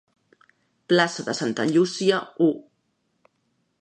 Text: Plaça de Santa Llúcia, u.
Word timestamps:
Plaça 0.93 1.25
de 1.29 1.35
Santa 1.39 1.67
Llúcia, 1.75 2.23
u. 2.47 2.51